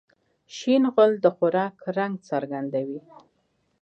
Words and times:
شین 0.55 0.83
غول 0.93 1.11
د 1.23 1.25
خوراک 1.35 1.75
رنګ 1.97 2.15
څرګندوي. 2.29 2.99